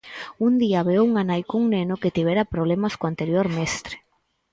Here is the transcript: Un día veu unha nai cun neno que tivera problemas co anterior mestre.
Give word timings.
Un 0.47 0.53
día 0.63 0.85
veu 0.89 1.01
unha 1.09 1.23
nai 1.29 1.41
cun 1.49 1.63
neno 1.75 1.95
que 2.01 2.13
tivera 2.17 2.49
problemas 2.53 2.93
co 2.99 3.05
anterior 3.11 3.45
mestre. 3.57 3.95